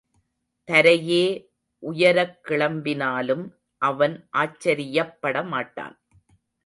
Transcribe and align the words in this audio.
தரையே 0.67 1.25
உயரக் 1.79 2.39
கிளம்பினாலும் 2.47 3.45
அவன் 3.77 4.29
ஆச்சரியப் 4.37 5.17
படமாட்டான். 5.21 5.95